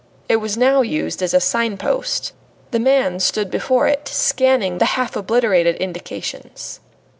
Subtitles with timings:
[0.27, 2.33] It was now used as a signpost.
[2.71, 6.79] The man stood before it, scanning the half obliterated indications.